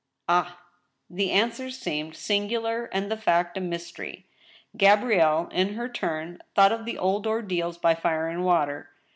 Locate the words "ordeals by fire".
7.27-8.27